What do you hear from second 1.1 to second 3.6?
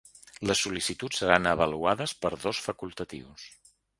seran avaluades per dos facultatius.